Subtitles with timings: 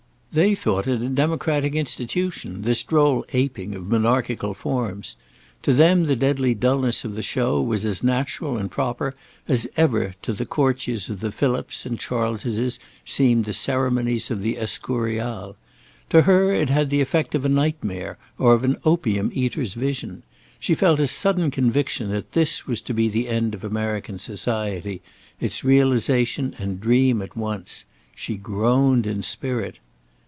[0.33, 5.17] They thought it a democratic institution, this droll a ping of monarchical forms.
[5.63, 9.13] To them the deadly dulness of the show was as natural and proper
[9.49, 14.55] as ever to the courtiers of the Philips and Charleses seemed the ceremonies of the
[14.55, 15.57] Escurial.
[16.11, 20.23] To her it had the effect of a nightmare, or of an opium eater's vision,
[20.61, 25.01] She felt a sudden conviction that this was to be the end of American society;
[25.41, 27.83] its realisation and dream at once.
[28.15, 29.79] She groaned in spirit.